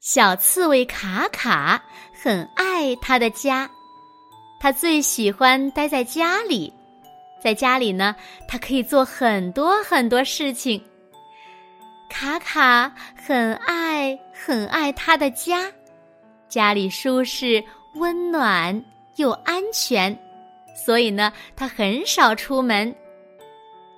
[0.00, 1.78] 小刺猬卡卡
[2.10, 3.70] 很爱他的家，
[4.58, 6.72] 他最喜欢待在家里。
[7.38, 8.16] 在家里呢，
[8.48, 10.82] 他可以做很多很多事情。
[12.08, 15.70] 卡卡很爱很爱他的家，
[16.48, 17.62] 家里舒适、
[17.96, 18.82] 温暖
[19.16, 20.18] 又安全，
[20.74, 22.94] 所以呢，他很少出门。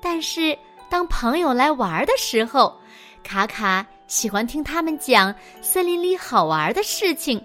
[0.00, 0.58] 但是
[0.90, 2.76] 当朋友来玩的时候，
[3.22, 3.86] 卡卡。
[4.12, 7.42] 喜欢听他们讲森林里好玩的事情。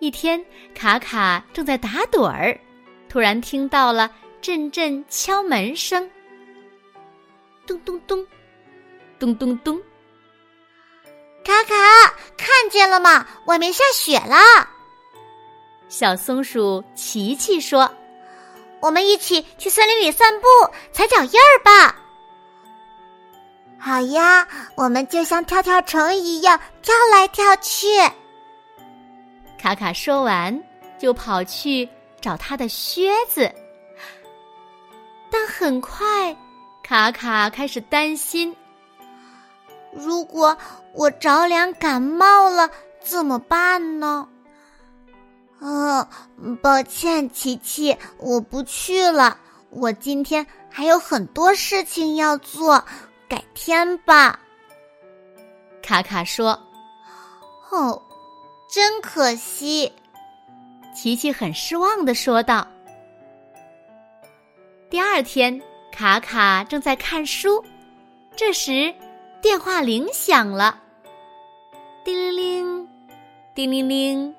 [0.00, 2.58] 一天，卡卡正在打盹儿，
[3.08, 6.10] 突然听到了阵阵敲门声，
[7.64, 8.26] 咚咚咚，
[9.20, 9.80] 咚咚咚。
[11.44, 13.24] 卡卡，看见了吗？
[13.46, 14.36] 外面下雪了。
[15.88, 17.88] 小松鼠琪琪说
[18.82, 20.48] ：“我们一起去森林里散步，
[20.90, 21.96] 踩脚印儿吧。”
[23.80, 27.86] 好呀，我们就像跳跳虫一样跳来跳去。
[29.58, 30.62] 卡卡说完，
[30.98, 31.88] 就跑去
[32.20, 33.50] 找他的靴子。
[35.30, 36.36] 但很快，
[36.82, 38.54] 卡卡开始担心：
[39.92, 40.56] 如果
[40.92, 42.68] 我着凉感冒了
[43.00, 44.28] 怎么办呢？
[45.60, 46.06] 嗯，
[46.62, 49.38] 抱歉，琪琪，我不去了。
[49.70, 52.84] 我今天还有很多事情要做。
[53.30, 54.40] 改天吧，
[55.80, 56.60] 卡卡说
[57.70, 58.02] ：“哦，
[58.68, 59.92] 真可惜。”
[60.92, 62.66] 琪琪很失望的说道。
[64.90, 67.64] 第二天，卡卡正在看书，
[68.34, 68.92] 这时
[69.40, 70.82] 电话铃响了，
[72.04, 72.88] 叮铃铃，
[73.54, 74.34] 叮铃铃。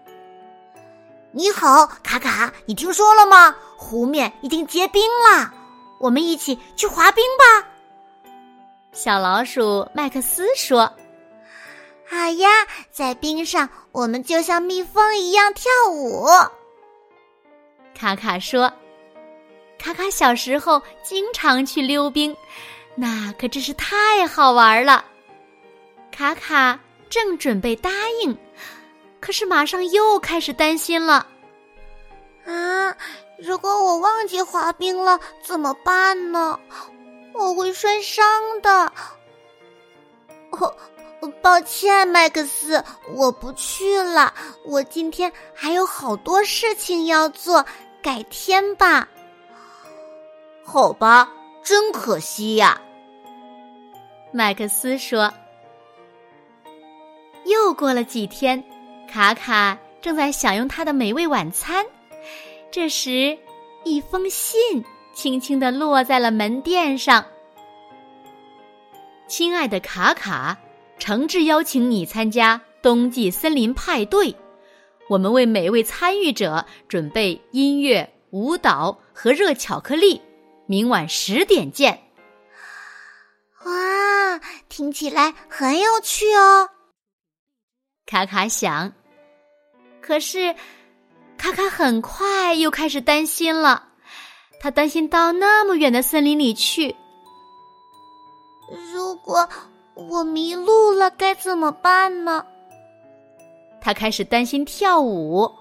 [1.32, 3.56] 你好，卡卡，你听说了吗？
[3.78, 5.54] 湖面已经结冰了，
[5.98, 7.70] 我们一起去滑冰吧。
[8.94, 10.92] 小老鼠麦克斯说
[12.06, 12.50] ：“好呀，
[12.92, 16.28] 在冰上，我们就像蜜蜂一样跳舞。”
[17.98, 18.72] 卡卡说
[19.80, 22.36] ：“卡卡小时候经常去溜冰，
[22.94, 25.06] 那可真是太好玩了。”
[26.12, 26.78] 卡卡
[27.10, 27.90] 正准备答
[28.22, 28.38] 应，
[29.22, 31.26] 可是马上又开始担心了。
[32.46, 32.94] 啊，
[33.40, 36.60] 如果我忘记滑冰了怎么办呢？
[37.34, 38.24] 我会摔伤
[38.62, 38.92] 的。
[40.52, 40.76] 哦，
[41.42, 42.84] 抱歉，麦克斯，
[43.16, 44.34] 我不去了。
[44.66, 47.66] 我今天还有好多事情要做，
[48.02, 49.08] 改天吧。
[50.64, 51.32] 好吧，
[51.64, 52.80] 真可惜呀。
[54.32, 55.32] 麦克斯说。
[57.46, 58.64] 又过了几天，
[59.12, 61.86] 卡卡正在享用他的美味晚餐，
[62.72, 63.38] 这时，
[63.84, 64.84] 一封信。
[65.14, 67.26] 轻轻的落在了门垫上。
[69.28, 70.58] 亲爱的卡卡，
[70.98, 74.36] 诚挚邀请你参加冬季森林派对。
[75.10, 80.22] 我们为每位参与者准备音乐、舞蹈和热巧克力。
[80.66, 82.02] 明晚十点见。
[83.66, 84.40] 哇，
[84.70, 86.70] 听起来很有趣哦。
[88.06, 88.94] 卡卡想，
[90.02, 90.56] 可是
[91.38, 93.91] 卡卡很快又开始担心了。
[94.62, 96.96] 他担心到那么远的森林里去，
[98.94, 99.50] 如果
[99.96, 102.46] 我迷路了该怎么办呢？
[103.82, 105.52] 他开始担心跳舞，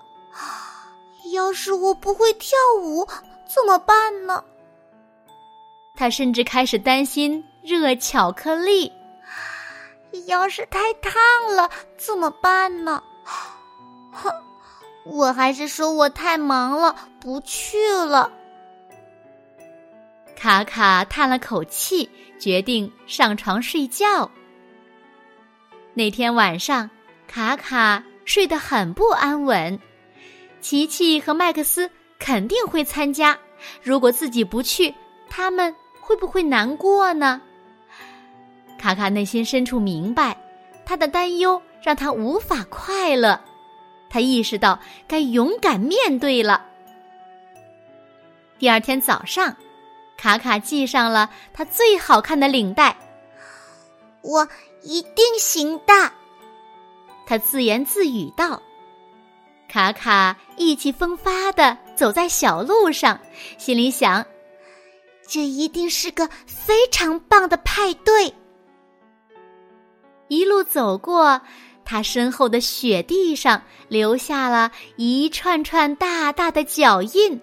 [1.33, 2.51] 要是我不会跳
[2.83, 3.09] 舞
[3.47, 4.45] 怎么办呢？
[5.97, 8.93] 他甚至开始担心热巧克力，
[10.27, 11.13] 要是太烫
[11.57, 13.03] 了怎么办呢？
[14.13, 14.31] 哼，
[15.07, 18.31] 我还是说我太忙了，不去了。
[20.41, 22.09] 卡卡叹了口气，
[22.39, 24.31] 决定上床睡觉。
[25.93, 26.89] 那天晚上，
[27.29, 29.79] 卡卡睡得很不安稳。
[30.63, 33.39] 琪琪和麦克斯肯定会参加，
[33.83, 34.95] 如果自己不去，
[35.29, 37.43] 他们会不会难过呢？
[38.79, 40.35] 卡卡内心深处明白，
[40.87, 43.39] 他的担忧让他无法快乐。
[44.09, 46.65] 他意识到该勇敢面对了。
[48.59, 49.55] 第二天早上。
[50.21, 52.95] 卡卡系上了他最好看的领带。
[54.21, 54.47] 我
[54.83, 56.13] 一定行的，
[57.25, 58.61] 他自言自语道。
[59.67, 63.19] 卡卡意气风发的走在小路上，
[63.57, 64.23] 心里想：
[65.27, 68.31] 这一定是个非常棒的派对。
[70.29, 71.41] 一路走过，
[71.83, 77.41] 他身后的雪地上留下了一串串大大的脚印。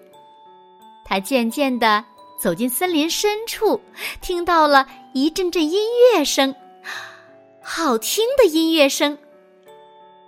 [1.04, 2.04] 他渐渐的
[2.38, 3.80] 走进森林深处，
[4.20, 5.82] 听到了一阵阵音
[6.12, 6.54] 乐声。
[7.60, 9.18] 好听的音乐声，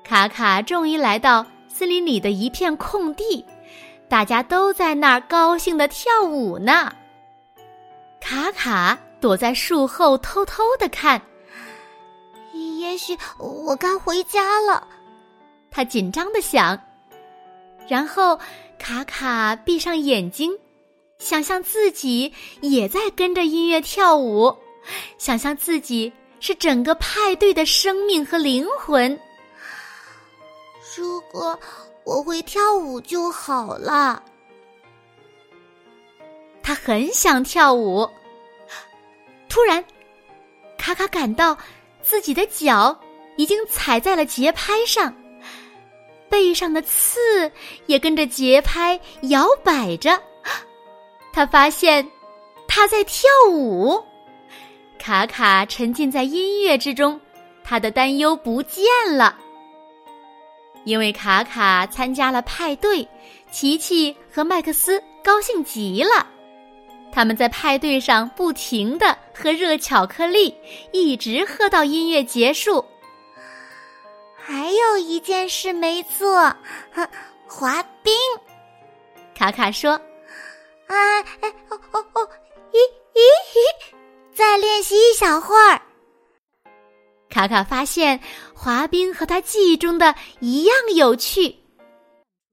[0.05, 3.45] 卡卡终于来到森林里的一片空地，
[4.09, 6.93] 大家都在那儿高兴的跳舞呢。
[8.21, 11.23] 卡卡躲在树后偷偷的看，
[12.53, 14.87] 也许我该回家了，
[15.71, 16.79] 他紧张的想。
[17.89, 18.39] 然后
[18.79, 20.53] 卡卡闭上眼睛，
[21.21, 24.53] 想象自己也在跟着音乐跳舞，
[25.19, 26.13] 想象自己。
[26.43, 29.21] 是整个派对的生命和灵魂。
[30.97, 31.61] 如果
[32.03, 34.23] 我会跳舞就好了。
[36.63, 38.09] 他很想跳舞。
[39.51, 39.85] 突然，
[40.79, 41.55] 卡卡感到
[42.01, 42.99] 自己的脚
[43.37, 45.15] 已经踩在了节拍上，
[46.31, 47.53] 背上的刺
[47.85, 50.19] 也跟着节拍摇摆着。
[51.32, 52.06] 他发现
[52.67, 54.03] 他在跳舞。
[54.99, 57.19] 卡卡沉浸在音乐之中，
[57.65, 58.85] 他的担忧不见
[59.17, 59.38] 了。
[60.85, 63.06] 因为卡卡参加了派对，
[63.50, 66.27] 琪琪和麦克斯高兴极了。
[67.12, 70.55] 他们在派对上不停的喝热巧克力，
[70.93, 72.85] 一直喝到音乐结束。
[74.37, 76.55] 还有一件事没做，
[77.47, 78.12] 滑冰。
[79.35, 80.00] 卡卡说
[80.95, 82.29] ：“啊，哎，哦哦哦，
[82.73, 82.79] 咦
[83.15, 83.21] 咦
[83.55, 83.95] 咦。”
[84.35, 85.81] 再练习一小会儿。
[87.29, 88.19] 卡卡发现
[88.55, 91.55] 滑冰和他记忆中的一样有趣。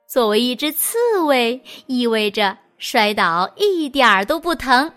[0.07, 4.92] 作为一只刺猬，意味着摔倒一点儿都不疼。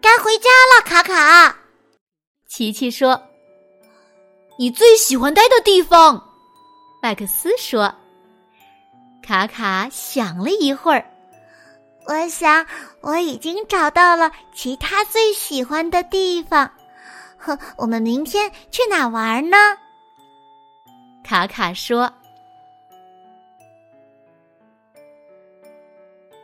[0.00, 1.56] 该回家了，卡卡。
[2.48, 3.20] 琪琪说
[4.58, 6.22] ：“你最喜欢待的地方。”
[7.02, 7.94] 麦克斯说。
[9.22, 11.13] 卡卡想了一会儿。
[12.06, 12.66] 我想
[13.00, 16.70] 我已经找到了其他最喜欢的地方。
[17.38, 19.56] 哼，我们明天去哪玩呢？
[21.22, 22.12] 卡卡说：“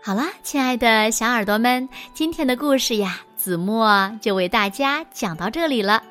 [0.02, 6.02] 好啦，亲爱的小耳朵们，今天的故事呀，子墨就为大家讲到这里了。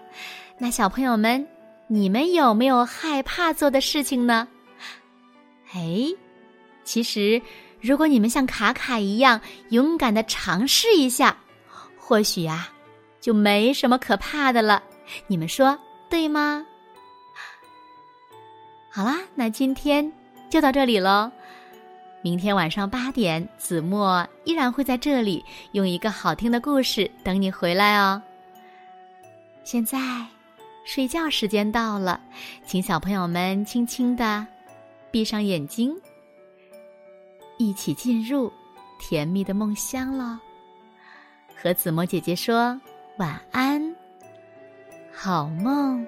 [0.59, 1.47] 那小朋友们，
[1.87, 4.47] 你们有没有害怕做的事情呢？
[5.73, 6.05] 哎，
[6.83, 7.41] 其实。”
[7.81, 9.39] 如果你们像卡卡一样
[9.69, 11.37] 勇敢的尝试一下，
[11.97, 12.69] 或许呀，
[13.21, 14.83] 就没什么可怕的了。
[15.27, 15.77] 你们说
[16.09, 16.65] 对吗？
[18.91, 20.11] 好啦，那今天
[20.49, 21.31] 就到这里喽。
[22.21, 28.21] 明天晚上八点，子墨依然会在这里用一个好听的故事等你回来哦。
[29.63, 29.97] 现在
[30.83, 32.19] 睡觉时间到了，
[32.65, 34.45] 请小朋友们轻轻的
[35.11, 35.95] 闭上眼睛。
[37.59, 38.51] 一起进入
[38.97, 40.39] 甜蜜的梦乡喽！
[41.61, 42.79] 和子墨姐姐说
[43.17, 43.95] 晚安，
[45.13, 46.07] 好梦。